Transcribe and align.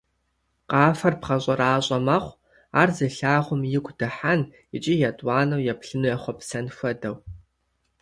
Къафэр 0.69 1.15
бгъэщӀэращӀэ 1.21 1.97
мэхъу, 2.05 2.39
ар 2.79 2.89
зылъагъум 2.95 3.61
игу 3.77 3.91
дыхьэн 3.99 4.41
икӀи 4.75 4.93
етӀуанэу 5.09 5.65
еплъыну 5.71 6.09
ехъуэпсэн 6.15 6.65
хуэдэу. 6.75 7.15